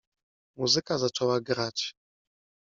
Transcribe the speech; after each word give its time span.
Muzyka 0.55 0.97
zaczęła 0.97 1.41
grać. 1.41 1.95